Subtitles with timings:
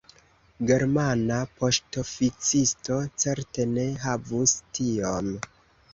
[0.69, 5.31] Germana poŝtoficisto certe ne havus tiom.